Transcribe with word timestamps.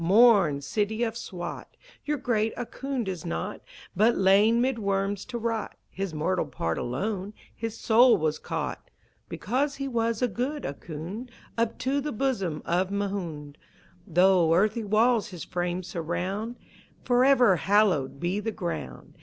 Mourn, 0.03 0.61
city 0.61 1.03
of 1.03 1.15
Swat! 1.15 1.77
Your 2.05 2.17
great 2.17 2.55
Ahkoond 2.57 3.07
is 3.07 3.23
not, 3.23 3.61
But 3.95 4.17
lain 4.17 4.59
'mid 4.59 4.79
worms 4.79 5.25
to 5.25 5.37
rot. 5.37 5.75
His 5.91 6.11
mortal 6.11 6.47
part 6.47 6.79
alone, 6.79 7.35
his 7.55 7.77
soul 7.77 8.17
was 8.17 8.39
caught 8.39 8.89
(Because 9.29 9.75
he 9.75 9.87
was 9.87 10.23
a 10.23 10.27
good 10.27 10.63
Ahkoond) 10.65 11.29
Up 11.55 11.77
to 11.77 12.01
the 12.01 12.11
bosom 12.11 12.63
of 12.65 12.89
Mahound. 12.89 13.59
Though 14.07 14.55
earthy 14.55 14.83
walls 14.83 15.27
his 15.27 15.43
frame 15.43 15.83
surround 15.83 16.55
(Forever 17.03 17.57
hallowed 17.57 18.19
be 18.19 18.39
the 18.39 18.51
ground!) 18.51 19.19